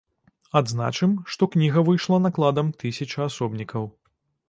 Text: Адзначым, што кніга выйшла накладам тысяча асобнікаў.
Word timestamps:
Адзначым, 0.59 1.13
што 1.35 1.49
кніга 1.57 1.79
выйшла 1.91 2.21
накладам 2.25 2.67
тысяча 2.83 3.17
асобнікаў. 3.31 3.83